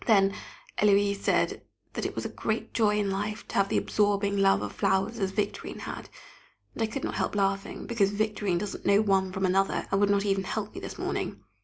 Then 0.07 0.33
Héloise 0.79 1.17
said 1.17 1.61
that 1.93 2.07
it 2.07 2.15
was 2.15 2.25
a 2.25 2.29
great 2.29 2.73
joy 2.73 2.97
in 2.97 3.11
life 3.11 3.47
to 3.49 3.53
have 3.57 3.69
the 3.69 3.77
absorbing 3.77 4.35
love 4.35 4.63
of 4.63 4.71
flowers 4.71 5.19
as 5.19 5.29
Victorine 5.31 5.81
had! 5.81 6.09
and 6.73 6.81
I 6.81 6.87
could 6.87 7.03
not 7.03 7.13
help 7.13 7.35
laughing, 7.35 7.85
because 7.85 8.09
Victorine 8.09 8.57
doesn't 8.57 8.83
know 8.87 9.03
one 9.03 9.31
from 9.31 9.45
another, 9.45 9.85
and 9.91 9.99
would 10.01 10.09
not 10.09 10.25
even 10.25 10.43
help 10.45 10.73
me 10.73 10.79
this 10.81 10.97
morning. 10.97 11.43